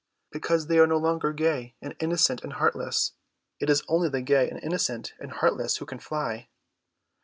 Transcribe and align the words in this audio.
"Because 0.31 0.65
they 0.65 0.79
are 0.79 0.87
no 0.87 0.97
longer 0.97 1.31
gay 1.31 1.75
and 1.79 1.95
innocent 1.99 2.41
and 2.43 2.53
heartless. 2.53 3.13
It 3.59 3.69
is 3.69 3.83
only 3.87 4.09
the 4.09 4.23
gay 4.23 4.49
and 4.49 4.59
innocent 4.63 5.13
and 5.19 5.31
heartless 5.31 5.77
who 5.77 5.85
can 5.85 5.99
fly." 5.99 6.49